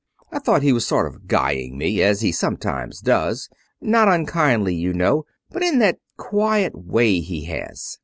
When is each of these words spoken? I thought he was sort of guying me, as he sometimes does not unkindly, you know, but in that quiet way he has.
I 0.31 0.39
thought 0.39 0.63
he 0.63 0.73
was 0.73 0.83
sort 0.87 1.05
of 1.05 1.27
guying 1.27 1.77
me, 1.77 2.01
as 2.01 2.21
he 2.21 2.31
sometimes 2.31 3.01
does 3.01 3.49
not 3.79 4.07
unkindly, 4.07 4.73
you 4.73 4.93
know, 4.93 5.27
but 5.51 5.61
in 5.61 5.77
that 5.77 5.99
quiet 6.17 6.73
way 6.75 7.19
he 7.19 7.43
has. 7.45 7.99